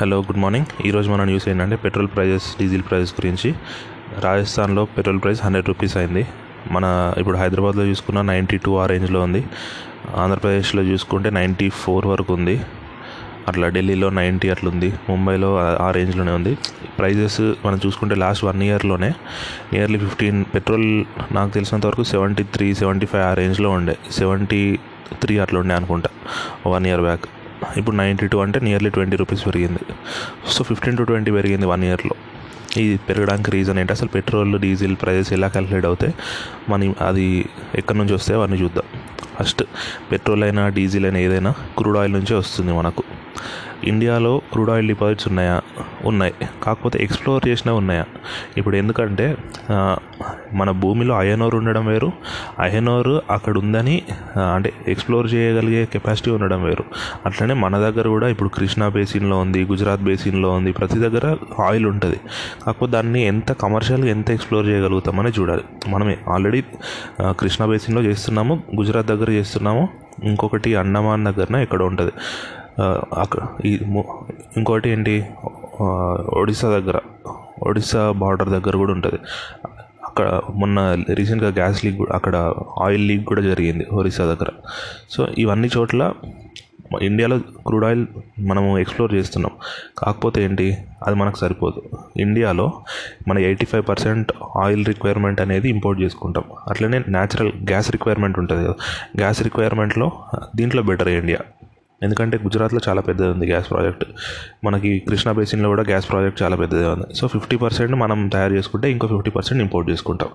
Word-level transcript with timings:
Hello 0.00 0.18
good 0.18 0.38
morning. 0.38 0.86
ఈరోజు 0.86 1.10
మన 1.10 1.24
news 1.24 1.48
ఏంటంటే 1.48 1.76
పెట్రోల్ 1.76 2.08
ప్రైజెస్ 2.08 2.58
డీజిల్ 2.60 2.82
ప్రైజెస్ 2.82 3.12
గురించి. 3.12 3.54
రాజస్థాన్లో 4.18 4.84
పెట్రోల్ 4.84 5.20
ప్రైస్ 5.22 5.44
హండ్రెడ్ 5.44 5.68
రూపీస్ 5.68 5.96
అయింది. 5.96 6.26
మన 6.70 7.14
ఇప్పుడు 7.18 7.38
హైదరాబాద్లో 7.38 7.84
చూసుకున్న 7.84 8.22
నైంటీ 8.22 8.56
టూ 8.56 8.76
ఆ 8.76 8.86
రేంజ్లో 8.86 9.20
ఉంది. 9.20 9.44
ఆంధ్రప్రదేశ్లో 10.16 10.82
చూసుకుంటే 10.82 11.30
నైంటీ 11.30 11.68
ఫోర్ 11.68 12.06
వరకు 12.06 12.34
ఉంది. 12.34 12.60
అట్లా 13.48 13.68
ఢిల్లీలో 13.68 14.10
నైంటీ 14.10 14.48
అట్లా 14.48 14.70
ఉంది 14.70 14.92
ముంబైలో 15.08 15.58
ఆ- 15.58 15.90
రేంజ్లోనే 15.90 16.32
ఉంది. 16.32 16.58
ప్రైజెస్ 16.98 17.40
మనం 17.40 17.80
చూసుకుంటే 17.86 18.14
లాస్ట్ 18.14 18.44
వన్ 18.44 18.62
ఇయర్లోనే 18.62 19.08
నియర్లీ 19.72 19.98
ఫిఫ్టీన్ 19.98 20.44
పెట్రోల్ 20.54 21.04
నాకు 21.32 21.50
తెలిసినంత 21.50 21.86
వరకు 21.86 22.02
సెవెంటీ 22.02 22.42
త్రీ 22.42 22.74
సెవెంటీ 22.74 23.06
ఫైవ్ 23.06 23.22
ఆ 23.22 23.34
రేంజ్లో 23.34 23.70
ఉండే. 23.70 23.96
సెవెంటీ 24.10 24.78
త్రీ 25.22 25.38
అట్లా 25.38 25.60
ఉండే 25.60 25.74
అనుకుంటా. 25.74 26.08
One 26.66 26.86
year 26.86 27.00
back. 27.00 27.24
ఇప్పుడు 27.76 27.96
నైంటీ 27.96 28.26
టూ 28.26 28.38
అంటే 28.38 28.60
నియర్లీ 28.60 28.90
ట్వంటీ 28.90 29.16
రూపీస్ 29.16 29.46
పెరిగింది. 29.46 29.78
సో 30.48 30.64
ఫిఫ్టీన్ 30.64 30.96
టు 30.96 31.02
ట్వంటీ 31.02 31.30
పెరిగింది 31.30 31.66
వన్ 31.66 31.84
ఇయర్లో. 31.84 32.14
ఇది 32.76 32.96
పెరగడానికి 32.96 33.50
రీజన్ 33.50 33.78
ఏంటి? 33.78 33.92
అసలు 33.92 34.08
పెట్రోల్ 34.08 34.60
డీజిల్ 34.60 34.96
ప్రైజెస్ 35.02 35.32
ఎలా 35.32 35.48
క్యాలిక్యులేట్ 35.48 35.86
అవుతాయి? 35.86 36.14
మన 36.68 36.92
అది 37.06 37.48
ఎక్కడి 37.74 37.98
నుంచి 37.98 38.14
వస్తే 38.14 38.34
అవన్నీ 38.34 38.56
చూద్దాం. 38.56 39.00
ఫస్ట్ 39.40 39.62
పెట్రోల్ 40.12 40.42
అయినా 40.42 40.68
డీజిల్ 40.68 41.04
అయినా 41.04 41.18
ఏదైనా 41.18 41.54
క్రూడ్ 41.78 41.98
ఆయిల్ 41.98 42.12
నుంచే 42.12 42.34
వస్తుంది 42.34 42.72
మనకు. 42.72 43.04
ఇండియాలో 43.84 44.40
క్రూడ్ 44.52 44.70
ఆయిల్ 44.70 44.88
డిపాజిట్స్ 44.88 45.28
ఉన్నాయా? 45.28 45.60
ఉన్నాయి. 46.04 46.34
కాకపోతే 46.62 46.98
ఎక్స్ప్లోర్ 47.02 47.48
చేసినా 47.48 47.72
ఉన్నాయా? 47.74 48.04
ఇప్పుడు 48.56 48.76
ఎందుకంటే 48.76 49.36
మన 50.54 50.70
భూమిలో 50.70 51.14
అయనోర్ 51.18 51.54
ఉండడం 51.54 51.86
వేరు. 51.86 52.10
అయనోర్ 52.58 53.08
అక్కడ 53.30 53.58
ఉందని 53.58 54.02
అంటే 54.54 54.72
ఎక్స్ప్లోర్ 54.88 55.34
చేయగలిగే 55.34 55.84
కెపాసిటీ 55.84 56.30
ఉండడం 56.30 56.64
వేరు. 56.64 56.84
అట్లనే 57.26 57.54
మన 57.54 57.78
దగ్గర 57.78 58.08
కూడా 58.08 58.28
ఇప్పుడు 58.28 58.48
కృష్ణా 58.48 58.88
బేసిన్లో 58.88 59.38
ఉంది 59.38 59.62
గుజరాత్ 59.64 60.02
బేసిన్లో 60.02 60.50
ఉంది 60.50 60.72
ప్రతి 60.72 60.98
దగ్గర 60.98 61.36
ఆయిల్ 61.62 61.86
ఉంటుంది. 61.86 62.20
కాకపోతే 62.66 62.92
దాన్ని 62.92 63.22
ఎంత 63.26 63.52
కమర్షియల్గా 63.52 64.10
ఎంత 64.10 64.30
ఎక్స్ప్లోర్ 64.30 64.66
చేయగలుగుతామని 64.66 65.32
చూడాలి. 65.40 65.64
మనమే 65.88 66.18
ఆల్రెడీ 66.28 66.64
కృష్ణా 67.22 67.66
బేసిన్లో 67.66 68.02
చేస్తున్నాము 68.02 68.62
గుజరాత్ 68.76 69.06
దగ్గర 69.06 69.30
చేస్తున్నాము. 69.30 69.88
ఇంకొకటి 70.22 70.76
అండమాన్ 70.76 71.24
దగ్గరన 71.24 71.56
ఎక్కడ 71.56 71.82
ఉంటుంది. 71.82 72.12
ఇంకోటి 74.56 74.90
ఏంటి? 74.90 75.26
ఒడిస్సా 76.30 76.68
దగ్గర 76.68 77.00
ఒడిస్సా 77.62 78.12
బార్డర్ 78.12 78.48
దగ్గర 78.48 78.76
కూడా 78.76 78.92
ఉంటుంది. 78.92 79.18
అక్కడ 80.04 80.40
మొన్న 80.54 80.96
రీసెంట్గా 81.10 81.50
గ్యాస్ 81.50 81.84
లీక్ 81.84 81.96
కూడా 81.96 82.14
అక్కడ 82.14 82.54
ఆయిల్ 82.80 83.08
లీక్ 83.08 83.24
కూడా 83.24 83.40
జరిగింది 83.42 83.86
ఒరిస్సా 83.92 84.24
దగ్గర. 84.24 84.46
సో 85.10 85.26
ఇవన్నీ 85.38 85.70
చోట్ల 85.76 86.12
ఇండియాలో 87.02 87.38
క్రూడ్ 87.38 87.84
ఆయిల్ 87.84 88.06
మనము 88.40 88.78
ఎక్స్ప్లోర్ 88.78 89.14
చేస్తున్నాం. 89.14 89.50
కాకపోతే 89.98 90.42
ఏంటి? 90.42 90.78
అది 91.06 91.16
మనకు 91.16 91.38
సరిపోదు. 91.38 91.82
ఇండియాలో 92.16 92.72
మన 93.28 93.38
eighty 93.38 93.66
five 93.66 93.88
percent 93.88 94.32
oil 94.56 94.86
requirement 94.86 95.40
అనేది 95.40 95.68
ఇంపోర్ట్ 95.68 96.02
చేసుకుంటాం. 96.02 96.44
అట్లనే 96.68 96.98
న్యాచురల్ 96.98 97.48
గ్యాస్ 97.48 97.90
రిక్వైర్మెంట్ 97.90 98.38
ఉంటుంది 98.38 98.64
కదా 98.64 98.74
గ్యాస్ 99.18 99.42
రిక్వైర్మెంట్లో 99.42 100.12
దీంట్లో 100.56 100.82
బెటర్ 100.82 101.08
ఇండియా. 101.08 101.38
ఎందుకంటే 102.02 102.38
గుజరాత్లో 102.38 102.80
చాలా 102.88 103.00
పెద్దది 103.00 103.28
ఉంది 103.28 103.46
గ్యాస్ 103.46 103.70
ప్రాజెక్ట్. 103.70 104.04
మనకి 104.64 104.98
కృష్ణా 104.98 105.32
బేసిన్లో 105.32 105.68
కూడా 105.68 105.82
గ్యాస్ 105.82 106.10
ప్రాజెక్ట్ 106.10 106.42
చాలా 106.42 106.56
పెద్దది 106.56 106.88
ఉంది. 106.88 107.14
సో 107.14 107.26
ఫిఫ్టీ 107.28 107.56
పర్సెంట్ 107.56 107.92
మనం 107.92 108.28
తయారు 108.28 108.52
చేసుకుంటే 108.52 108.90
ఇంకో 108.90 109.06
ఫిఫ్టీ 109.06 109.30
పర్సెంట్ 109.30 109.62
ఇంపోర్ట్ 109.62 109.90
చేసుకుంటాం. 109.90 110.28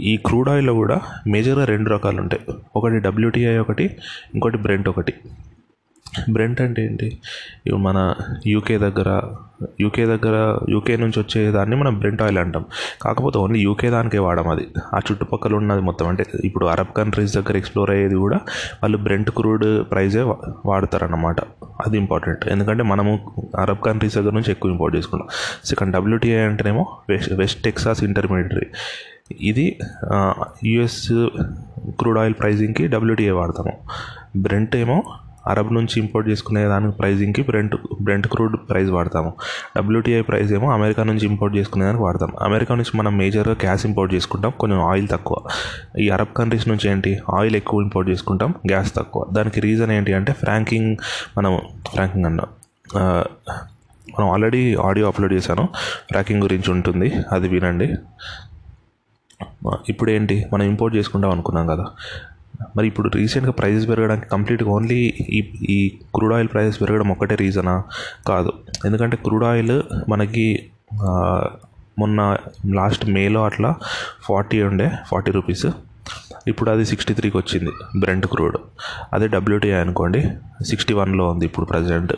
ఈ 0.00 0.16
క్రూడ్ 0.16 0.48
ఆయిల్లో 0.48 0.74
కూడా 0.74 1.00
మేజర్గా 1.26 1.64
రెండు 1.64 1.90
రకాలు 1.90 2.20
ఉంటాయి. 2.20 2.56
ఒకటి 2.76 2.98
డబ్ల్యూటీఐ 2.98 3.56
ఒకటి 3.56 3.96
ఇంకోటి 4.34 4.58
బ్రెంట్ 4.58 4.88
ఒకటి. 4.88 5.14
బ్రెంట్ 6.32 6.60
అంటే 6.60 6.84
ఏంటి? 6.84 7.06
ఇప్పుడు 7.06 7.76
మన 7.76 8.14
యూకే 8.46 8.78
దగ్గర 8.78 9.22
యూకే 9.80 10.06
దగ్గర 10.06 10.58
యూకే 10.68 10.96
నుంచి 10.96 11.20
వచ్చే 11.20 11.50
దాన్ని 11.50 11.76
మనం 11.76 11.98
బ్రెంట్ 11.98 12.22
ఆయిల్ 12.22 12.38
అంటాం. 12.38 12.64
కాకపోతే 13.02 13.38
ఓన్లీ 13.38 13.60
యూకే 13.60 13.90
దానికే 13.90 14.18
వాడడం 14.18 14.48
అది. 14.48 14.66
ఆ 14.94 14.98
చుట్టుపక్కల 14.98 15.54
ఉన్నది 15.54 15.80
మొత్తం. 15.80 16.08
అంటే 16.08 16.24
ఇప్పుడు 16.44 16.66
అరబ్ 16.66 16.96
కంట్రీస్ 16.96 17.34
దగ్గర 17.34 17.56
ఎక్స్ప్లోర్ 17.56 17.90
అయ్యేది 17.90 18.14
కూడా 18.14 18.36
వాళ్ళు 18.82 18.98
బ్రెంట్ 18.98 19.30
క్రూడ్ 19.30 19.90
ప్రైజే 19.90 20.22
వాడతారన్నమాట. 20.66 21.40
అది 21.86 21.96
ఇంపార్టెంట్. 21.96 22.48
ఎందుకంటే 22.48 22.82
మనము 22.82 23.32
అరబ్ 23.58 23.78
కంట్రీస్ 23.86 24.14
దగ్గర 24.14 24.32
నుంచి 24.32 24.50
ఎక్కువ 24.50 24.70
ఇంపోర్ట్ 24.70 24.96
చేసుకుంటాం. 24.96 25.28
సెకండ్ 25.64 25.92
డబ్ల్యూటీఐ 25.94 26.38
అంటేనేమో 26.38 26.96
వెస్ట్ 27.08 27.32
వెస్ట్ 27.32 27.62
టెక్సాస్ 27.62 28.04
ఇంటర్మీడియటరీ. 28.04 28.66
ఇది 29.40 29.78
యుఎస్ 30.64 31.28
క్రూడ్ 31.98 32.18
ఆయిల్ 32.18 32.34
ప్రైజింగ్కి 32.40 32.86
డబ్ల్యూటీఏ 32.86 33.30
వాడతాము. 33.30 33.72
బ్రెంట్ 34.36 34.76
ఏమో 34.76 35.02
అరబ్ 35.48 35.74
నుంచి 35.74 36.00
ఇంపోర్ట్ 36.00 36.28
చేసుకునే 36.30 36.64
దానికి 36.64 36.96
ప్రైజింగ్కి 36.96 37.42
బ్రెంట్ 37.42 37.76
బ్రెంట్ 38.02 38.28
క్రూడ్ 38.28 38.56
ప్రైస్ 38.70 38.90
వాడతాము. 38.90 39.32
డబ్ల్యూటీఐ 39.76 40.20
ప్రైస్ 40.20 40.52
ఏమో 40.52 40.72
అమెరికా 40.72 41.02
నుంచి 41.02 41.26
ఇంపోర్ట్ 41.26 41.56
చేసుకునే 41.56 41.84
దానికి 41.84 42.02
వాడతాం. 42.02 42.32
అమెరికా 42.42 42.74
నుంచి 42.74 42.96
మనం 42.96 43.18
మేజర్గా 43.18 43.52
గ్యాస్ 43.52 43.86
ఇంపోర్ట్ 43.86 44.14
చేసుకుంటాం. 44.14 44.52
కొంచెం 44.60 44.80
ఆయిల్ 44.84 45.08
తక్కువ. 45.08 45.38
ఈ 45.98 46.08
అరబ్ 46.08 46.36
కంట్రీస్ 46.36 46.68
నుంచి 46.68 46.90
ఏంటి? 46.90 47.18
ఆయిల్ 47.38 47.56
ఎక్కువ 47.56 47.82
ఇంపోర్ట్ 47.82 48.10
చేసుకుంటాం. 48.10 48.50
గ్యాస్ 48.50 48.94
తక్కువ. 48.94 49.26
దానికి 49.32 49.60
రీజన్ 49.60 49.90
ఏంటి 49.90 50.12
అంటే 50.12 50.32
ఫ్రాంకింగ్ 50.32 50.96
మనం 51.38 51.60
ఫ్రాంకింగ్ 51.92 52.24
అన్నాం 52.24 52.46
మనం 54.18 54.30
ఆల్రెడీ 54.30 54.74
ఆడియో 54.74 55.06
అప్లోడ్ 55.06 55.32
చేశాను. 55.32 55.68
ఫ్రాకింగ్ 56.10 56.42
గురించి 56.42 56.70
ఉంటుంది. 56.70 57.12
అది 57.32 57.48
వినండి. 57.48 57.94
ఇప్పుడు 59.88 60.10
ఏంటి? 60.10 60.46
మనం 60.52 60.62
ఇంపోర్ట్ 60.62 60.96
చేసుకుంటాం 60.96 61.30
అనుకున్నాం 61.30 61.66
కదా. 61.66 61.84
మరి 62.76 62.86
ఇప్పుడు 62.86 63.08
రీసెంట్గా 63.14 63.52
ప్రైజెస్ 63.52 63.88
పెరగడానికి 63.88 64.28
కంప్లీట్గా 64.28 64.70
ఓన్లీ 64.70 64.98
ఈ 65.28 65.40
ఈ 65.70 65.98
క్రూడ్ 66.14 66.34
ఆయిల్ 66.34 66.48
ప్రైజెస్ 66.48 66.80
పెరగడం 66.80 67.08
ఒక్కటే 67.08 67.34
రీజనా 67.34 67.82
కాదు. 68.28 68.52
ఎందుకంటే 68.84 69.16
క్రూడ్ 69.16 69.44
ఆయిల్ 69.44 69.82
మనకి 70.08 70.46
మొన్న 71.98 72.36
లాస్ట్ 72.74 73.06
మేలో 73.08 73.44
అట్లా 73.44 73.74
ఫార్టీ 74.22 74.62
ఉండే 74.62 74.90
ఫార్టీ 75.08 75.30
రూపీస్ 75.30 75.66
ఇప్పుడు 76.50 76.68
అది 76.70 76.84
సిక్స్టీ 76.90 77.12
త్రీకి 77.14 77.36
వచ్చింది 77.36 77.72
బ్రెంట్ 78.00 78.26
క్రూడ్ 78.26 78.56
అదే 79.14 79.26
డబ్ల్యూటీఐ 79.34 79.78
అనుకోండి 79.84 80.20
సిక్స్టీ 80.64 80.92
వన్లో 80.98 81.24
ఉంది 81.32 81.44
ఇప్పుడు 81.48 81.66
ప్రజెంట్ 81.66 82.12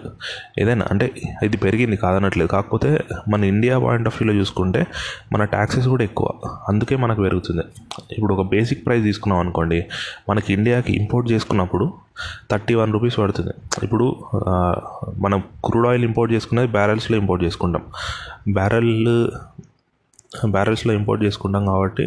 ఏదైనా 0.58 0.84
అంటే 0.90 1.06
ఇది 1.42 1.56
పెరిగింది 1.56 1.96
కాదనట్లేదు. 1.96 2.48
కాకపోతే 2.48 2.90
మన 3.32 3.44
ఇండియా 3.44 3.78
పాయింట్ 3.78 4.08
ఆఫ్ 4.08 4.16
వ్యూలో 4.20 4.34
చూసుకుంటే 4.40 4.82
మన 5.32 5.44
ట్యాక్సెస్ 5.54 5.88
కూడా 5.88 6.04
ఎక్కువ. 6.04 6.28
అందుకే 6.68 6.96
మనకు 6.96 7.20
పెరుగుతుంది. 7.22 7.64
ఇప్పుడు 8.12 8.34
ఒక 8.34 8.44
బేసిక్ 8.54 8.86
ప్రైస్ 8.86 9.04
తీసుకున్నాం 9.04 9.40
అనుకోండి 9.40 9.80
మనకి 10.28 10.50
ఇండియాకి 10.52 10.92
ఇంపోర్ట్ 11.00 11.28
చేసుకున్నప్పుడు 11.32 11.86
థర్టీ 12.50 12.74
వన్ 12.74 12.92
రూపీస్ 12.92 13.18
పడుతుంది. 13.20 13.54
ఇప్పుడు 13.82 14.06
మనం 15.18 15.38
క్రూడ్ 15.64 15.86
ఆయిల్ 15.90 16.04
ఇంపోర్ట్ 16.04 16.32
చేసుకునేది 16.34 16.68
బ్యారెల్స్లో 16.78 17.16
ఇంపోర్ట్ 17.18 17.44
చేసుకుంటాం. 17.44 17.84
బ్యారెల్ 18.48 19.30
బ్యారెల్స్లో 20.46 20.92
ఇంపోర్ట్ 20.94 21.22
చేసుకుంటాం 21.24 21.62
కాబట్టి 21.66 22.04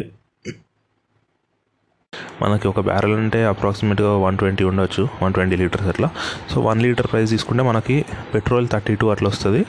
మనకి 2.42 2.66
ఒక 2.70 2.80
బ్యారెల్ 2.88 3.16
అంటే 3.22 3.40
అప్రాక్సిమేట్గా 3.52 4.12
వన్ 4.24 4.36
ట్వంటీ 4.40 4.64
ఉండొచ్చు 4.70 5.02
వన్ 5.22 5.32
ట్వంటీ 5.36 5.56
లీటర్స్ 5.62 5.88
అట్లా. 5.92 6.08
సో 6.52 6.56
వన్ 6.68 6.80
లీటర్ 6.84 7.08
ప్రైస్ 7.12 7.30
తీసుకుంటే 7.34 7.62
మనకి 7.70 7.96
పెట్రోల్ 8.34 8.66
థర్టీ 8.74 8.94
టూ 9.00 9.08
అట్లా 9.14 9.28
వస్తుంది. 9.34 9.62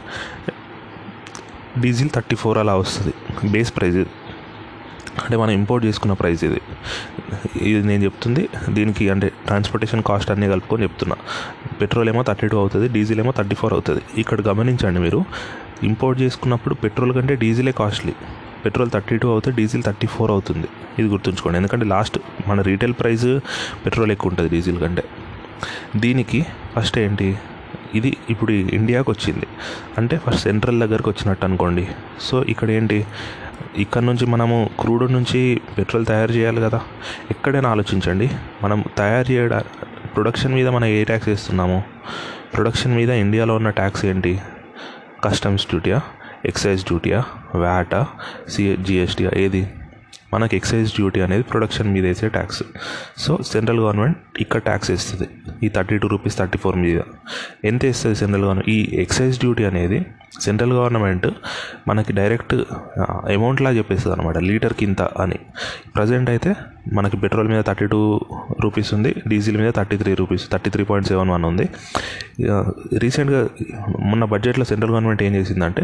డీజిల్ 1.84 2.10
థర్టీ 2.16 2.36
ఫోర్ 2.42 2.58
అలా 2.64 2.74
వస్తుంది 2.84 3.14
బేస్ 3.54 3.72
ప్రైస్ 3.78 4.00
అంటే 5.24 5.36
మనం 5.42 5.52
ఇంపోర్ట్ 5.60 5.84
చేసుకున్న 5.88 6.14
ప్రైస్ 6.22 6.42
ఇది. 6.48 6.62
ఇది 7.70 7.84
నేను 7.90 8.02
చెప్తుంది 8.08 8.44
దీనికి 8.78 9.04
అంటే 9.14 9.28
ట్రాన్స్పోర్టేషన్ 9.48 10.02
కాస్ట్ 10.10 10.32
అన్నీ 10.34 10.48
కలుపుకొని 10.54 10.84
చెప్తున్నా. 10.88 11.18
పెట్రోల్ 11.82 12.10
ఏమో 12.14 12.22
థర్టీ 12.30 12.48
టూ 12.54 12.58
అవుతుంది 12.64 12.88
డీజిల్ 12.96 13.20
ఏమో 13.24 13.34
థర్టీ 13.38 13.56
ఫోర్ 13.62 13.74
అవుతుంది. 13.78 14.02
ఇక్కడ 14.24 14.42
గమనించండి 14.50 15.02
మీరు 15.06 15.20
ఇంపోర్ట్ 15.90 16.18
చేసుకున్నప్పుడు 16.24 16.76
పెట్రోల్ 16.84 17.14
కంటే 17.18 17.36
డీజిలే 17.44 17.74
కాస్ట్లీ 17.82 18.16
పెట్రోల్ 18.66 18.92
థర్టీ 18.92 19.18
టూ 19.18 19.32
అవుతే 19.32 19.52
డీజిల్ 19.52 19.84
థర్టీ 19.84 20.08
ఫోర్ 20.08 20.32
అవుతుంది. 20.32 20.68
ఇది 21.00 21.10
గుర్తుంచుకోండి. 21.10 21.58
ఎందుకంటే 21.58 21.86
లాస్ట్ 21.86 22.20
మన 22.48 22.62
రీటైల్ 22.62 22.94
ప్రైస్ 22.94 23.40
పెట్రోల్ 23.86 24.12
ఎక్కువ 24.12 24.30
ఉంటుంది 24.30 24.50
డీజిల్ 24.50 24.80
కంటే. 24.80 25.04
దీనికి 25.96 26.46
ఫస్ట్ 26.76 26.98
ఏంటి? 26.98 27.38
ఇది 27.96 28.18
ఇప్పుడు 28.30 28.52
ఇండియాకి 28.52 29.12
వచ్చింది. 29.12 29.48
అంటే 29.98 30.18
ఫస్ట్ 30.18 30.42
సెంట్రల్ 30.42 30.80
దగ్గరకు 30.80 31.10
వచ్చినట్టు 31.10 31.46
అనుకోండి. 31.46 31.88
సో 32.22 32.44
ఇక్కడ 32.44 32.72
ఏంటి? 32.72 33.06
ఇక్కడ 33.78 34.02
నుంచి 34.02 34.26
మనము 34.26 34.70
క్రూడ్ 34.80 35.14
నుంచి 35.14 35.62
పెట్రోల్ 35.78 36.06
తయారు 36.06 36.32
చేయాలి 36.32 36.62
కదా. 36.62 36.82
ఎక్కడైనా 37.32 37.70
ఆలోచించండి. 37.70 38.32
మనం 38.64 38.84
తయారు 38.98 39.32
చేయడా 39.32 39.64
ప్రొడక్షన్ 40.16 40.54
మీద 40.54 40.68
మనం 40.68 40.86
ఏ 40.86 41.04
ట్యాక్స్ 41.04 41.30
వేస్తున్నాము? 41.30 41.84
ప్రొడక్షన్ 42.54 42.96
మీద 42.96 43.10
ఇండియాలో 43.10 43.56
ఉన్న 43.56 43.70
ట్యాక్స్ 43.70 44.06
ఏంటి? 44.06 44.40
కస్టమ్స్ 45.24 45.68
డ్యూటీయా? 45.68 46.02
ఎక్సైజ్ 46.52 46.84
డ్యూటీయా 46.90 47.20
వ్యాటా 47.64 48.02
సిఏ 48.54 48.76
జిఎస్టీయా 48.88 49.32
ఏది? 49.44 49.64
మనకి 50.34 50.54
ఎక్సైజ్ 50.60 50.90
డ్యూటీ 50.96 51.20
అనేది 51.26 51.44
ప్రొడక్షన్ 51.52 51.90
మీద 51.94 52.04
వేసే 52.10 52.28
ట్యాక్స్. 52.36 52.62
సో 53.24 53.32
సెంట్రల్ 53.52 53.80
గవర్నమెంట్ 53.84 54.18
ఇక్కడ 54.44 54.60
ట్యాక్స్ 54.68 54.90
వేస్తుంది. 54.92 55.28
ఈ 55.66 55.68
thirty 55.76 55.98
two 56.04 56.08
rupees 56.14 56.38
thirty 56.40 56.58
four 56.64 56.78
మీద. 56.86 57.02
ఎంత 57.70 57.82
వేస్తుంది 57.90 58.18
సెంట్రల్ 58.22 58.46
గవర్నమెంట్? 58.46 58.70
ఈ 58.76 58.78
ఎక్సైజ్ 59.04 59.36
డ్యూటీ 59.44 59.66
అనేది 59.72 60.00
సెంట్రల్ 60.46 60.74
గవర్నమెంట్ 60.80 61.28
మనకి 61.88 62.14
డైరెక్ట్ 62.20 62.56
అమౌంట్లా 63.36 63.72
చెప్పేస్తుంది 63.80 64.16
అనమాట 64.16 64.38
లీటర్కి 64.50 64.86
ఇంత 64.90 65.02
అని. 65.26 65.40
ప్రజెంట్ 65.98 66.30
అయితే 66.36 66.54
మనకి 66.98 67.18
పెట్రోల్ 67.18 67.48
మీద 67.48 67.62
థర్టీ 67.62 67.86
టూ 67.86 68.00
రూపీస్ 68.64 68.94
ఉంది 68.94 69.12
డీజిల్ 69.28 69.58
మీద 69.58 69.72
thirty 69.74 69.98
three 69.98 70.14
rupees 70.14 70.44
thirty 70.52 70.70
three 70.70 70.84
point 70.84 71.08
seven 71.08 71.30
one 71.30 71.46
ఉంది. 71.46 71.66
రీసెంట్గా 73.04 73.42
మొన్న 74.10 74.26
బడ్జెట్లో 74.34 74.66
సెంట్రల్ 74.66 74.92
గవర్నమెంట్ 74.92 75.24
ఏం 75.24 75.36
చేసిందంటే 75.36 75.84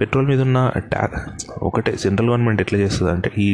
పెట్రోల్ 0.00 0.26
మీద 0.26 0.40
ఉన్న 0.40 0.58
ట్యా 0.78 1.04
ఒకటే 1.68 1.96
సెంట్రల్ 1.96 2.28
గవర్నమెంట్ 2.30 2.60
ఎట్లా 2.64 2.78
చేస్తుంది 2.78 3.10
అంటే 3.12 3.30
ఈ 3.44 3.48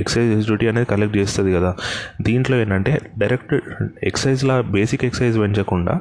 ఎక్సైజ్ 0.00 0.44
డ్యూటీ 0.46 0.66
అనేది 0.68 0.86
కలెక్ట్ 0.92 1.16
చేస్తుంది 1.16 1.50
కదా. 1.52 1.70
దీంట్లో 2.28 2.56
ఏంటంటే 2.62 2.92
డైరెక్ట్ 3.18 3.54
ఎక్సైజ్లా 4.02 4.60
బేసిక్ 4.60 5.04
ఎక్సైజ్ 5.04 5.38
పెంచకుండా 5.38 5.94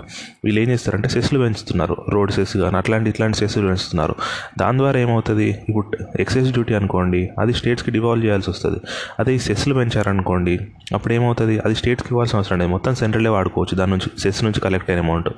వీళ్ళు 0.45 0.61
ఏం 0.61 0.69
చేస్తారంటే 0.69 1.09
సెస్లు 1.09 1.39
పెంచుతున్నారు 1.39 1.97
రోడ్ 2.09 2.31
సెస్ 2.31 2.57
కానీ 2.57 2.77
అట్లాంటి 2.81 3.09
ఇట్లాంటి 3.09 3.37
సెస్లు 3.37 3.67
పెంచుతున్నారు. 3.67 4.15
దాని 4.59 4.77
ద్వారా 4.77 4.99
ఏమవుతుంది? 4.99 5.49
ఇప్పుడు 5.69 5.87
ఎక్సైజ్ 6.19 6.51
డ్యూటీ 6.51 6.73
అనుకోండి 6.73 7.29
అది 7.39 7.53
స్టేట్స్కి 7.53 7.91
డివాల్వ్ 7.91 8.25
చేయాల్సి 8.25 8.49
వస్తుంది. 8.49 8.81
అదే 9.19 9.35
ఈ 9.35 9.41
సెస్లు 9.61 9.75
పెంచారనుకోండి 9.75 10.53
అప్పుడు 10.93 11.13
ఏమవుతుంది? 11.13 11.59
అది 11.59 11.75
స్టేట్స్కి 11.75 12.09
ఇవ్వాల్సిన 12.11 12.37
అవసరం 12.37 12.57
లేదు. 12.59 12.69
మొత్తం 12.69 12.95
సెంట్రలే 12.95 13.29
వాడుకోవచ్చు. 13.29 13.77
దాని 13.77 13.91
నుంచి 13.91 14.19
సెస్ 14.19 14.43
నుంచి 14.43 14.59
కలెక్ట్ 14.59 14.89
అయిన 14.89 15.01
అమౌంట్ 15.01 15.29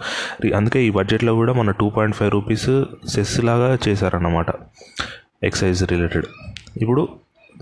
అందుకే 0.53 0.83
ఈ 0.83 0.89
బడ్జెట్లో 0.89 1.33
కూడా 1.35 1.53
మన 1.53 1.71
two 1.71 1.89
point 1.89 2.15
five 2.15 2.31
rupees 2.31 2.69
cess 3.07 3.43
లాగా 3.43 3.77
చేశారన్నమాట. 3.87 4.45
ఎక్సైజ్ 5.43 5.91
రిలేటెడ్ 5.91 6.25
ఇప్పుడు 6.81 7.07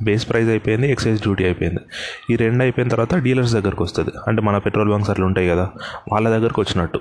బేస్ 0.04 0.30
ప్రైస్ 0.30 0.50
అయిపోయింది 0.50 0.92
ఎక్సైజ్ 0.92 1.22
డ్యూటీ 1.22 1.44
అయిపోయింది. 1.44 1.80
ఈ 2.34 2.36
రెండు 2.36 2.64
అయిపోయిన 2.64 2.90
తర్వాత 2.90 3.16
డీలర్స్ 3.16 3.54
దగ్గరకు 3.54 3.84
వస్తుంది 3.84 4.12
అంటే 4.28 4.42
మన 4.42 4.57
పెట్రోల్ 4.57 4.90
బంక్స్ 4.90 5.10
అట్లా 5.10 5.25
ఉంటాయి 5.25 5.50
కదా 5.50 5.69
వాళ్ళ 6.12 6.30
దగ్గరకు 6.30 6.62
వచ్చినట్టు 6.62 7.00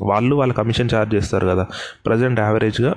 వాళ్ళు 0.00 0.34
వాళ్ళ 0.36 0.52
కమిషన్ 0.52 0.90
ఛార్జ్ 0.94 1.14
చేస్తారు 1.14 1.46
కదా. 1.46 1.66
ప్రజెంట్ 2.06 2.40
యావరేజ్గా 2.40 2.92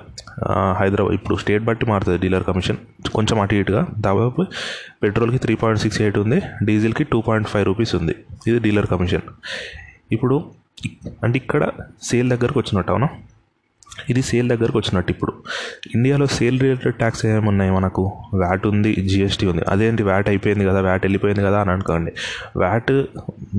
హైదరాబాద్ 0.79 1.15
ఇప్పుడు 1.15 1.35
స్టేట్ 1.35 1.63
బట్టి 1.63 1.85
మారుతుంది 1.85 2.17
డీలర్ 2.17 2.43
కమిషన్. 2.43 2.77
కొంచెం 3.15 3.39
అటు 3.39 3.55
ఇటుగా. 3.55 3.87
దాదాపు 3.97 4.45
పెట్రోల్కి 5.03 5.37
త్రీ 5.37 5.55
పాయింట్ 5.55 5.81
సిక్స్ 5.81 6.01
ఎయిట్ 6.01 6.17
ఉంది 6.17 6.41
డీజిల్కి 6.65 7.03
టూ 7.03 7.21
పాయింట్ 7.21 7.49
ఫైవ్ 7.49 7.65
రూపీస్ 7.65 7.95
ఉంది. 7.95 8.15
ఇది 8.47 8.59
డీలర్ 8.59 8.87
కమిషన్. 8.87 9.21
ఇప్పుడు 10.11 10.37
అంటే 11.23 11.37
ఇక్కడ 11.37 11.63
సేల్ 12.03 12.29
దగ్గరకు 12.29 12.59
వచ్చినట్టు 12.59 12.91
అవునా? 12.91 13.09
ఇది 14.09 14.21
సేల్ 14.21 14.49
దగ్గరకు 14.49 14.77
వచ్చినట్టు 14.77 15.11
ఇప్పుడు. 15.11 15.33
ఇండియాలో 15.95 16.25
సేల్ 16.25 16.59
రిలేటెడ్ 16.59 16.95
ట్యాక్స్ 16.95 17.25
ఏమున్నాయి 17.25 17.71
మనకు? 17.71 18.11
వ్యాట్ 18.33 18.67
ఉంది 18.67 18.93
జిఎస్టీ 18.93 19.47
ఉంది. 19.47 19.61
అదేంటి 19.67 20.03
వ్యాట్ 20.03 20.29
అయిపోయింది 20.29 20.65
కదా 20.65 20.81
వ్యాట్ 20.81 21.05
వెళ్ళిపోయింది 21.05 21.43
కదా 21.43 21.61
అని 21.61 21.71
అనుకోండి. 21.71 22.11
వ్యాట్ 22.57 22.91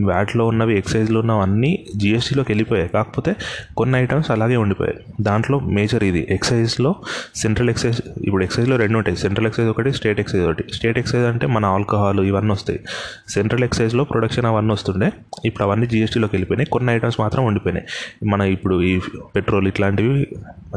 వ్యాట్లో 0.05 0.47
ఉన్నవి 0.47 0.79
ఎక్సైజ్లో 0.79 1.21
ఉన్నవన్నీ 1.21 1.87
జిఎస్టీలోకి 1.97 2.53
వెళ్ళిపోయాయి. 2.53 2.89
కాకపోతే 2.89 3.37
కొన్ని 3.77 3.99
ఐటమ్స్ 3.99 4.31
అలాగే 4.31 4.57
ఉండిపోయాయి. 4.57 4.97
దాంట్లో 5.21 5.59
మేజర్ 5.59 6.05
ఇది. 6.05 6.27
ఎక్సైజ్లో 6.31 6.95
సెంట్రల్ 7.35 7.71
ఎక్సైజ్ 7.71 8.01
ఇప్పుడు 8.25 8.45
ఎక్సైజ్లో 8.45 8.77
రెండు 8.77 8.99
ఉంటాయి. 8.99 9.17
సెంట్రల్ 9.17 9.47
ఎక్సైజ్ 9.47 9.69
ఒకటి 9.69 9.93
స్టేట్ 9.93 10.21
ఎక్సైజ్ 10.21 10.45
ఒకటి. 10.45 10.65
స్టేట్ 10.73 10.99
ఎక్సైజ్ 10.99 11.25
అంటే 11.25 11.47
మన 11.47 11.65
ఆల్కహాల్ 11.65 12.21
ఇవన్నీ 12.21 12.53
వస్తాయి. 12.53 12.81
సెంట్రల్ 13.29 13.65
ఎక్సైజ్లో 13.65 14.05
ప్రొడక్షన్ 14.05 14.47
అవన్నీ 14.47 14.73
వస్తుండే. 14.73 15.11
ఇప్పుడు 15.45 15.65
అవన్నీ 15.65 15.87
జిఎస్టీలోకి 15.87 16.37
వెళ్ళిపోయినాయి. 16.37 16.67
కొన్ని 16.67 16.93
ఐటమ్స్ 16.93 17.21
మాత్రం 17.21 17.45
ఉండిపోయినాయి. 17.45 17.87
మన 18.29 18.41
ఇప్పుడు 18.41 18.83
ఈ 18.83 19.01
పెట్రోల్ 19.37 19.69
ఇట్లాంటివి 19.69 20.24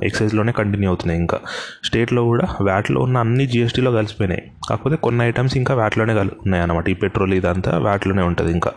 ఎక్సైజ్లోనే 0.03 0.51
కంటిన్యూ 0.51 0.89
అవుతున్నాయి 0.89 1.19
ఇంకా. 1.19 1.39
స్టేట్లో 1.83 2.23
కూడా 2.23 2.55
వ్యాట్లో 2.61 3.01
ఉన్న 3.01 3.17
అన్ని 3.17 3.47
జిఎస్టీలో 3.47 3.91
కలిసిపోయినాయి. 3.91 4.51
కాకపోతే 4.69 4.95
కొన్ని 4.95 5.23
ఐటమ్స్ 5.23 5.57
ఇంకా 5.57 5.75
వ్యాట్లోనే 5.75 6.15
కలి 6.15 6.29
ఉన్నాయి 6.29 6.61
అన్నమాట 6.61 6.89
ఈ 6.89 6.93
పెట్రోల్ 6.93 7.33
ఇదంతా 7.33 7.77
వ్యాట్లోనే 7.77 8.21
ఉంటుంది 8.21 8.51
ఇంకా. 8.51 8.71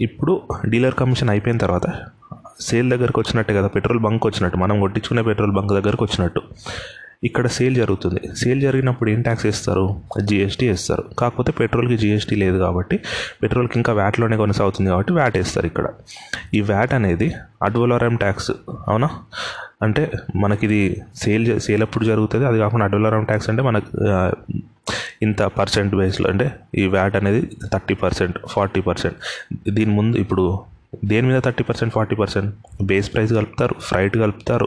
ఇప్పుడు 0.00 0.42
డీలర్ 0.66 0.94
కమిషన్ 0.94 1.30
అయిపోయిన 1.30 1.58
తర్వాత 1.58 1.86
సేల్ 2.60 2.90
దగ్గరకు 2.90 3.20
వచ్చినట్టే 3.20 3.54
కదా 3.54 3.66
పెట్రోల్ 3.66 4.00
బంక్ 4.00 4.26
వచ్చినట్టు. 4.26 4.58
మనం 4.58 4.80
కొట్టించుకునే 4.80 5.22
పెట్రోల్ 5.22 5.52
బంక్ 5.52 5.72
దగ్గరకు 5.72 6.04
వచ్చినట్టు. 6.04 6.42
ఇక్కడ 7.26 7.46
సేల్ 7.54 7.76
జరుగుతుంది. 7.80 8.20
సేల్ 8.40 8.60
జరిగినప్పుడు 8.64 9.08
ఏం 9.12 9.20
ట్యాక్స్ 9.26 9.46
వేస్తారు? 9.46 9.84
జిఎస్టీ 10.28 10.66
వేస్తారు. 10.70 11.04
కాకపోతే 11.20 11.52
పెట్రోల్కి 11.60 11.96
జిఎస్టీ 12.02 12.36
లేదు 12.42 12.58
కాబట్టి 12.64 12.96
పెట్రోల్కి 13.42 13.76
ఇంకా 13.80 13.92
వ్యాట్లోనే 14.00 14.36
కొనసాగుతుంది 14.42 14.88
కాబట్టి 14.92 15.12
వ్యాట్ 15.18 15.36
వేస్తారు 15.40 15.66
ఇక్కడ. 15.72 15.88
ఈ 16.54 16.60
వ్యాట్ 16.70 16.94
అనేది 16.98 17.28
అడ్వలరం 17.68 18.16
ట్యాక్స్ 18.24 18.50
అవునా? 18.90 19.08
అంటే 19.86 20.04
మనకి 20.44 20.62
ఇది 20.68 20.80
సేల్ 21.22 21.46
సేల్ 21.66 21.82
అప్పుడు 21.86 22.04
జరుగుతుంది? 22.12 22.44
అది 22.50 22.58
కాకుండా 22.64 22.86
అడ్వలరం 22.88 23.24
ట్యాక్స్ 23.30 23.50
అంటే 23.52 23.62
మనకు 23.68 23.88
ఇంత 25.26 25.42
పర్సెంట్ 25.58 25.92
బేస్లో 26.00 26.26
అంటే 26.32 26.46
ఈ 26.80 26.84
వ్యాట్ 26.94 27.16
అనేది 27.20 27.40
థర్టీ 27.72 27.94
పర్సెంట్ 28.02 28.36
ఫార్టీ 28.52 28.80
పర్సెంట్. 28.88 29.16
దీని 29.76 29.92
ముందు 29.98 30.16
ఇప్పుడు 30.24 30.44
దేని 31.10 31.26
మీద 31.28 31.38
thirty 31.46 31.62
percent 31.68 31.92
forty 31.96 32.16
percent? 32.20 32.50
Base 32.88 33.08
price 33.14 33.32
కలుపుతారు 33.38 33.74
ఫ్రైట్ 33.88 34.16
కలుపుతారు 34.22 34.66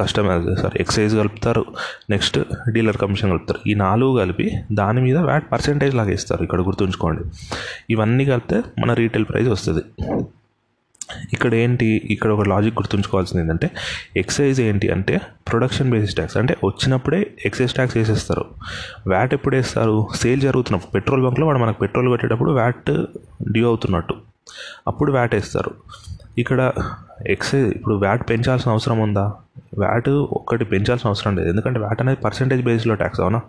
కస్టమర్ 0.00 0.44
సారీ 0.60 0.76
ఎక్సైజ్ 0.84 1.14
కలుపుతారు 1.20 1.62
నెక్స్ట్ 2.12 2.38
డీలర్ 2.74 2.98
కమిషన్ 3.02 3.30
కలుపుతారు. 3.32 3.60
ఈ 3.70 3.74
నాలుగు 3.84 4.12
కలిపి 4.20 4.46
దాని 4.80 5.00
మీద 5.06 5.18
వ్యాట్ 5.28 5.46
పర్సెంటేజ్ 5.52 5.94
లాగా 6.00 6.12
ఇస్తారు 6.18 6.42
ఇక్కడ 6.46 6.60
గుర్తుంచుకోండి. 6.68 7.24
ఇవన్నీ 7.94 8.26
కలిపితే 8.32 8.58
మన 8.82 8.92
రీటైల్ 9.02 9.26
ప్రైస్ 9.30 9.48
వస్తుంది. 9.54 9.82
ఇక్కడ 11.34 11.52
ఏంటి 11.62 11.88
ఇక్కడ 12.14 12.30
ఒక 12.36 12.44
లాజిక్ 12.52 12.76
గుర్తుంచుకోవాల్సింది 12.78 13.40
ఏంటంటే 13.42 13.68
ఎక్సైజ్ 14.22 14.60
ఏంటి 14.68 14.86
అంటే 14.94 15.14
ప్రొడక్షన్ 15.50 15.90
బేసిస్ 15.94 16.14
ట్యాక్స్. 16.18 16.36
అంటే 16.42 16.56
వచ్చినప్పుడే 16.68 17.20
ఎక్సైజ్ 17.48 17.74
ట్యాక్స్ 17.78 17.96
వేసేస్తారు. 17.98 18.44
వ్యాట్ 19.12 19.34
ఎప్పుడు 19.38 19.56
వేస్తారు? 19.56 19.98
సేల్ 20.22 20.40
జరుగుతున్నప్పుడు. 20.46 20.92
పెట్రోల్ 20.96 21.24
బంక్లో 21.26 21.46
వాడు 21.50 21.62
మనకు 21.64 21.78
పెట్రోల్ 21.84 22.08
కొట్టేటప్పుడు 22.14 22.52
వ్యాట్ 22.60 22.90
డ్యూ 23.52 23.66
అవుతున్నట్టు. 23.72 24.16
అప్పుడు 24.86 25.12
వ్యాట్ 25.12 25.34
వేస్తారు. 25.34 25.70
ఇక్కడ 26.38 26.72
ఎక్సైజ్ 27.26 27.68
ఇప్పుడు 27.76 27.94
వ్యాట్ 27.94 28.30
పెంచాల్సిన 28.30 28.70
అవసరం 28.72 28.98
ఉందా? 28.98 29.32
వ్యాట్ 29.78 30.08
ఒక్కటి 30.08 30.64
పెంచాల్సిన 30.64 31.08
అవసరం 31.08 31.36
లేదు. 31.36 31.48
ఎందుకంటే 31.48 31.78
వ్యాట్ 31.78 32.00
అనేది 32.02 32.20
పర్సంటేజ్ 32.24 32.62
బేస్లో 32.62 32.94
ట్యాక్స్ 32.94 33.20
అవునా? 33.20 33.40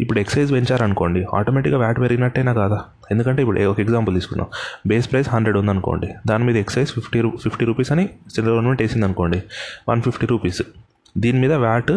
ఇప్పుడు 0.00 0.18
ఎక్సైజ్ 0.18 0.52
పెంచారనుకోండి 0.52 1.26
ఆటోమేటిక్గా 1.34 1.78
వ్యాట్ 1.78 2.00
పెరిగినట్టేనా 2.00 2.52
కాదా? 2.52 2.78
ఎందుకంటే 3.10 3.42
ఇప్పుడు 3.42 3.60
ఒక 3.60 3.80
ఎగ్జాంపుల్ 3.80 4.14
తీసుకున్నాం 4.14 4.48
బేస్ 4.86 5.10
ప్రైస్ 5.10 5.28
హండ్రెడ్ 5.28 5.56
ఉందనుకోండి 5.56 6.08
దాని 6.26 6.44
మీద 6.44 6.56
ఎక్సైజ్ 6.56 6.90
ఫిఫ్టీ 6.92 7.20
రూ 7.20 7.30
ఫిఫ్టీ 7.44 7.64
రూపీస్ 7.64 7.92
అని 7.92 8.04
సెంట్రల్ 8.34 8.54
గవర్నమెంట్ 8.54 8.82
వేసింది 8.82 9.04
అనుకోండి 9.04 9.42
వన్ 9.88 10.02
ఫిఫ్టీ 10.02 10.26
రూపీస్ 10.26 10.62
దీని 11.18 11.38
మీద 11.40 11.52
వ్యాట్ 11.52 11.92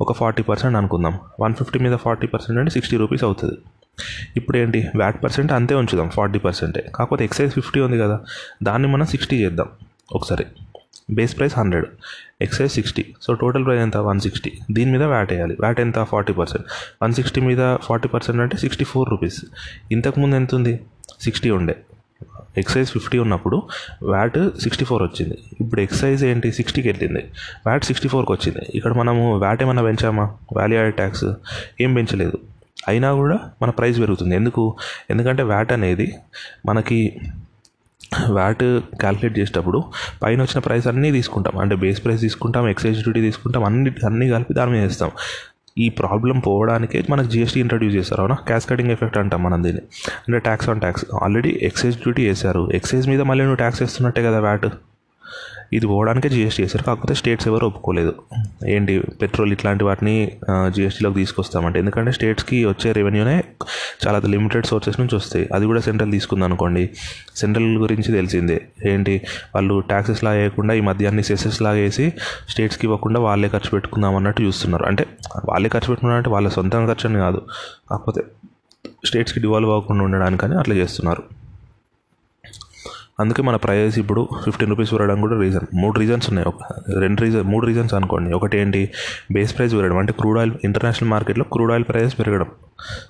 ఒక 0.00 0.12
ఫార్టీ 0.12 0.42
పర్సెంట్ 0.42 0.76
అనుకుందాం. 0.76 1.18
వన్ 1.40 1.54
ఫిఫ్టీ 1.54 1.78
మీద 1.78 1.96
ఫార్టీ 1.96 2.26
పర్సెంట్ 2.26 2.58
అంటే 2.58 2.70
సిక్స్టీ 2.70 2.96
రూపీస్ 2.96 3.24
అవుతుంది. 3.24 3.56
ఇప్పుడు 4.36 4.58
ఏంటి 4.58 4.88
వ్యాట్ 4.96 5.24
పర్సెంట్ 5.24 5.52
అంతే 5.52 5.74
ఉంచుదాం 5.74 6.08
ఫార్టీ 6.08 6.38
పర్సెంటే. 6.38 6.90
కాకపోతే 6.94 7.24
ఎక్సైజ్ 7.24 7.52
ఫిఫ్టీ 7.52 7.80
ఉంది 7.80 7.98
కదా 7.98 8.20
దాన్ని 8.62 8.88
మనం 8.88 9.06
సిక్స్టీ 9.06 9.44
చేద్దాం 9.44 9.66
ఒకసారి. 10.12 10.46
Base 11.10 11.38
price 11.38 11.58
hundred 11.58 11.86
excise 12.42 12.72
sixty. 12.72 13.14
So 13.22 13.34
total 13.34 13.64
price 13.64 13.80
ఎంత? 13.80 13.96
One 13.96 14.20
sixty. 14.20 14.52
దీని 14.72 14.92
మీద 14.92 15.02
వ్యాట్ 15.02 15.32
వేయాలి? 15.32 15.56
వ్యాట్ 15.60 15.80
ఎంత? 15.80 16.02
Forty 16.02 16.32
percent. 16.32 16.66
వన్ 17.02 17.14
సిక్స్టీ 17.14 17.40
మీద 17.40 17.76
ఫార్టీ 17.76 18.08
పర్సెంట్ 18.08 18.40
అంటే 18.40 18.56
సిక్స్టీ 18.56 18.84
ఫోర్ 18.84 19.10
రూపీస్. 19.10 19.44
ఇంతకుముందు 19.92 20.36
ఎంత 20.36 20.54
ఉంది? 20.54 20.80
సిక్స్టీ 21.20 21.50
ఉండే. 21.50 21.76
ఎక్సైజ్ 22.58 22.90
ఫిఫ్టీ 22.90 23.18
ఉన్నప్పుడు 23.18 23.62
వ్యాట్ 24.02 24.60
సిక్స్టీ 24.60 24.84
ఫోర్ 24.84 25.02
వచ్చింది. 25.02 25.38
ఇప్పుడు 25.60 25.80
ఎక్సైజ్ 25.80 26.24
ఏంటి? 26.24 26.52
సిక్స్టీకి 26.52 26.88
వెళ్ళింది. 26.88 27.20
వ్యాట్ 27.66 27.84
సిక్స్టీ 27.84 28.08
ఫోర్కి 28.08 28.32
వచ్చింది. 28.32 28.58
ఇక్కడ 28.74 28.92
మనము 28.92 29.38
వ్యాట్ 29.38 29.62
ఏమైనా 29.62 29.82
పెంచామా? 29.82 30.34
Value 30.52 30.78
add 30.78 30.94
tax. 30.94 31.24
ఏం 31.80 31.94
పెంచలేదు. 31.94 32.38
అయినా 32.88 33.12
కూడా 33.12 33.38
మన 33.62 33.70
ప్రైస్ 33.70 34.00
పెరుగుతుంది. 34.00 34.34
ఎందుకు? 34.34 34.76
ఎందుకంటే 35.10 35.42
వ్యాట్ 35.42 35.72
అనేది 35.72 36.14
మనకి 36.66 37.20
వ్యాట్ 38.32 38.80
క్యాలిక్యులేట్ 39.00 39.38
చేసేటప్పుడు 39.38 39.84
పైన 40.22 40.40
వచ్చిన 40.40 40.58
ప్రైస్ 40.58 40.86
అన్నీ 40.86 41.10
తీసుకుంటాం. 41.10 41.58
అంటే 41.58 41.74
బేస్ 41.76 42.04
ప్రైస్ 42.04 42.20
తీసుకుంటాం 42.20 42.68
ఎక్సైజ్ 42.68 43.00
డ్యూటీ 43.00 43.20
తీసుకుంటాం 43.20 43.64
అన్ని 43.64 43.90
అన్నీ 44.06 44.28
కలిపి 44.28 44.54
దాని 44.54 44.70
మీద 44.70 44.82
వేస్తాం 44.82 45.10
ఈ 45.78 45.88
ప్రాబ్లం 45.88 46.38
పోవడానికే 46.38 47.02
మనకు 47.10 47.30
జిఎస్టీ 47.30 47.60
ఇంట్రడ్యూస్ 47.60 47.96
చేస్తారు. 47.96 48.20
అవునా? 48.20 48.34
క్యాస్కటింగ్ 48.34 48.90
ఎఫెక్ట్ 48.90 49.18
అంటాం 49.18 49.42
మనం 49.42 49.64
దీన్ని. 49.64 49.82
అంటే 50.28 50.38
tax 50.38 50.68
on 50.68 50.80
tax 50.80 51.04
already 51.22 51.60
excise 51.62 51.96
duty 51.96 52.28
వేశారు. 52.28 52.70
ఎక్సైజ్ 52.74 53.08
మీద 53.08 53.20
మళ్ళీ 53.20 53.44
నువ్వు 53.44 53.56
ట్యాక్స్ 53.56 53.82
వేస్తున్నట్టే 53.82 54.22
కదా 54.22 54.40
వ్యాట్? 54.40 54.66
ఇది 55.72 55.86
పోవడానికే 55.86 56.28
జిఎస్టీ 56.28 56.62
చేశారు. 56.62 56.84
కాకపోతే 56.84 57.14
స్టేట్స్ 57.14 57.48
ఎవరు 57.48 57.66
ఒప్పుకోలేదు. 57.66 58.14
ఏంటి? 58.68 59.00
పెట్రోల్ 59.00 59.52
ఇట్లాంటి 59.52 59.84
వాటిని 59.84 60.32
జిఎస్టీలోకి 60.68 61.16
తీసుకొస్తామంటే. 61.16 61.78
ఎందుకంటే 61.78 62.12
స్టేట్స్కి 62.12 62.64
వచ్చే 62.64 62.92
రెవెన్యూనే 62.92 63.44
చాలా 64.06 64.22
లిమిటెడ్ 64.28 64.66
సోర్సెస్ 64.66 65.00
నుంచి 65.00 65.16
వస్తాయి. 65.16 65.48
అది 65.54 65.66
కూడా 65.66 65.80
సెంట్రల్ 65.80 66.12
తీసుకుంది 66.12 66.44
అనుకోండి. 66.44 66.90
సెంట్రల్ 67.36 67.78
గురించి 67.78 68.12
తెలిసిందే. 68.12 68.68
ఏంటి? 68.86 69.22
వాళ్ళు 69.54 69.80
ట్యాక్సెస్ 69.80 70.24
లాగా 70.24 70.36
వేయకుండా 70.36 70.74
ఈ 70.74 70.80
మధ్యాన్ని 70.80 71.22
సెసెస్ 71.22 71.62
లాగా 71.62 71.76
వేసి 71.76 72.12
స్టేట్స్కి 72.48 72.86
ఇవ్వకుండా 72.86 73.20
వాళ్ళే 73.20 73.48
ఖర్చు 73.48 73.70
పెట్టుకుందాం 73.70 74.16
అన్నట్టు 74.16 74.42
చూస్తున్నారు. 74.42 74.84
అంటే 74.84 75.06
వాళ్ళే 75.44 75.68
ఖర్చు 75.68 75.88
పెట్టుకున్నారు 75.88 76.16
అంటే 76.16 76.30
వాళ్ళ 76.30 76.48
సొంతంగా 76.48 76.94
ఖర్చు 76.94 77.10
అని 77.10 77.18
కాదు. 77.18 77.42
కాకపోతే 77.90 78.22
స్టేట్స్కి 79.04 79.40
డివాల్వ్ 79.40 79.70
అవ్వకుండా 79.70 80.04
ఉండడానికని 80.04 80.58
అట్లా 80.58 80.74
చేస్తున్నారు. 80.74 81.22
అందుకే 83.20 83.42
మన 83.42 83.56
ప్రైజెస్ 83.56 83.98
ఇప్పుడు 83.98 84.28
ఫిఫ్టీన్ 84.44 84.70
రూపీస్ 84.70 84.92
పెరగడం 84.92 85.20
కూడా 85.20 85.40
రీజన్ 85.40 85.66
మూడు 85.74 85.98
రీజన్స్ 85.98 86.28
ఉన్నాయి. 86.28 86.48
ఒక 86.48 86.56
రెండు 86.98 87.20
రీజన్ 87.20 87.42
మూడు 87.42 87.66
రీజన్స్ 87.66 87.94
అనుకోండి. 87.94 88.32
ఒకటి 88.32 88.58
ఏంటి 88.58 88.90
బేస్ 89.32 89.56
ప్రైస్ 89.56 89.74
పెరగడం 89.74 89.98
అంటే 89.98 90.12
క్రూడ్ 90.12 90.38
ఆయిల్ 90.38 90.52
ఇంటర్నేషనల్ 90.64 91.10
మార్కెట్లో 91.10 91.44
క్రూడ్ 91.52 91.70
ఆయిల్ 91.70 91.84
ప్రైస్ 91.84 92.18
పెరగడం. 92.18 92.46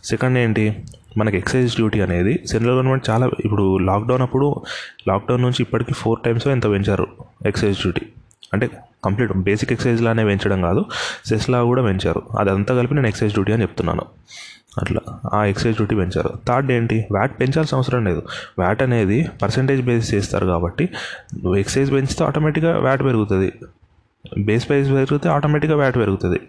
సెకండ్ 0.04 0.38
ఏంటి? 0.38 0.84
మనకి 1.18 1.36
ఎక్సైజ్ 1.36 1.74
డ్యూటీ 1.74 2.00
అనేది 2.00 2.46
సెంట్రల్ 2.46 2.74
గవర్నమెంట్ 2.74 3.10
చాలా 3.10 3.30
ఇప్పుడు 3.44 3.78
లాక్డౌన్ 3.78 4.22
అప్పుడు 4.22 4.62
లాక్డౌన్ 5.08 5.42
నుంచి 5.42 5.56
ఇప్పటికీ 5.60 5.92
ఫోర్ 5.92 6.18
టైమ్స్ 6.24 6.46
ఎంత 6.46 6.66
పెంచారు 6.66 7.06
ఎక్సైజ్ 7.46 7.78
డ్యూటీ 7.78 8.02
అంటే 8.54 8.70
కంప్లీట్ 9.04 9.32
బేసిక్ 9.32 9.72
ఎక్సైజ్ 9.72 10.02
లానే 10.02 10.24
పెంచడం 10.24 10.62
కాదు. 10.62 10.84
సెస్లా 11.24 11.62
కూడా 11.62 11.82
పెంచారు. 11.82 12.22
అదంతా 12.38 12.74
కలిపి 12.74 12.94
నేను 12.94 13.06
ఎక్సైజ్ 13.06 13.32
డ్యూటీ 13.32 13.52
అని 13.52 13.62
చెప్తున్నాను. 13.62 14.02
అట్లా 14.78 15.00
ఆ 15.34 15.44
ఎక్సైజ్ 15.44 15.76
డ్యూటీ 15.76 15.96
పెంచారు. 15.96 16.30
థర్డ్ 16.48 16.72
ఏంటి? 16.72 17.06
వ్యాట్ 17.12 17.40
పెంచాల్సిన 17.40 17.76
అవసరం 17.76 18.04
లేదు. 18.04 18.22
వ్యాట్ 18.58 18.82
అనేది 18.82 19.28
పర్సంటేజ్ 19.42 19.82
బేస్ 19.82 20.14
చేస్తారు 20.14 20.46
కాబట్టి 20.46 20.88
ఎక్సైజ్ 21.58 21.92
పెంచితే 21.92 22.24
ఆటోమేటిక్గా 22.24 22.78
వ్యాట్ 22.78 23.02
పెరుగుతుంది. 23.02 23.52
బేస్ 24.38 24.68
ప్రైస్ 24.68 24.88
పెరిగితే 24.90 25.28
ఆటోమేటిక్గా 25.28 25.76
వ్యాట్ 25.78 25.96
పెరుగుతుంది. 25.96 26.40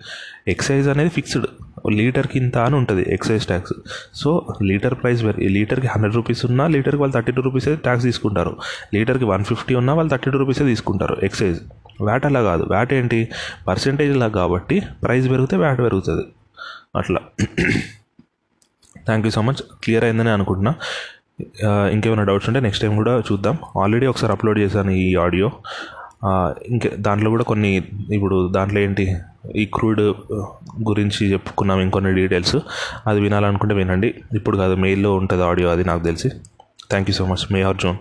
ఎక్సైజ్ 0.47 0.87
అనేది 0.87 1.09
ఫిక్స్డ్ 1.09 1.47
లీటర్కి 1.91 2.39
ఇంత 2.39 2.57
అని 2.57 2.75
ఉంటుంది 2.75 3.13
excise 3.13 3.45
tax. 3.45 3.73
So 4.15 4.45
litre 4.63 4.95
price 4.95 5.23
పెరిగి 5.23 5.49
లీటర్కి 5.49 5.87
హండ్రెడ్ 5.87 6.15
రూపీస్ 6.15 6.45
ఉన్నా 6.45 6.67
లీటర్కి 6.67 7.01
వాళ్ళు 7.01 7.13
థర్టీ 7.13 7.31
టూ 7.31 7.41
రూపీసే 7.41 7.75
ట్యాక్స్ 7.75 8.03
తీసుకుంటారు. 8.03 8.57
లీటర్కి 8.93 9.25
వన్ 9.25 9.43
ఫిఫ్టీ 9.43 9.75
ఉన్నా 9.75 9.93
వాళ్ళు 9.93 10.11
థర్టీ 10.11 10.31
టూ 10.31 10.37
రూపీసే 10.37 10.65
తీసుకుంటారు 10.65 11.17
ఎక్సైజ్. 11.23 11.59
వ్యాట్ 12.03 12.25
అలా 12.25 12.41
కాదు. 12.41 12.63
వ్యాట్ 12.63 12.93
ఏంటి? 12.93 13.29
పర్సంటేజ్ 13.67 14.17
లాగా 14.17 14.31
కాబట్టి 14.31 14.81
ప్రైస్ 15.03 15.29
పెరిగితే 15.29 15.57
వ్యాట్ 15.57 15.79
పెరుగుతుంది. 15.79 16.25
అట్లా. 16.95 17.19
Thank 19.07 19.25
you 19.27 19.31
so 19.37 19.41
much 19.49 19.61
clear 19.83 20.05
అయిందని 20.07 20.31
అనుకుంటున్నా. 20.37 20.73
ఇంకేమైనా 21.95 22.23
డౌట్స్ 22.29 22.47
ఉంటే 22.49 22.59
నెక్స్ట్ 22.65 22.83
టైం 22.83 22.93
కూడా 23.01 23.13
చూద్దాం. 23.27 23.55
ఆల్రెడీ 23.83 24.05
ఒకసారి 24.11 24.31
అప్లోడ్ 24.35 24.59
చేశాను 24.63 24.91
ఈ 25.05 25.07
ఆడియో 25.25 25.49
ఇంకా 26.17 26.29
ఇంకే 26.71 26.89
దాంట్లో 27.07 27.29
కూడా 27.33 27.45
కొన్ని 27.49 27.71
ఇప్పుడు 28.17 28.37
దాంట్లో 28.55 28.79
ఏంటి 28.85 29.03
ఈ 29.61 29.63
క్రూడ్ 29.75 30.01
గురించి 30.89 31.23
చెప్పుకున్నాం 31.33 31.79
ఇంకొన్ని 31.85 32.11
డీటెయిల్స్ 32.19 32.57
అది 33.09 33.19
వినాలనుకుంటే 33.25 33.75
వినండి. 33.81 34.09
ఇప్పుడు 34.39 34.57
కాదు 34.61 34.75
మెయిల్లో 34.85 35.11
ఉంటుంది 35.21 35.43
ఆడియో 35.49 35.67
అది 35.75 35.83
నాకు 35.89 36.03
తెలిసి. 36.09 36.29
థ్యాంక్ 36.91 37.09
యూ 37.09 37.15
సో 37.19 37.25
మచ్ 37.31 37.45
మే 37.53 37.61
ఆర్ 37.69 37.79
జోన్ 37.83 37.99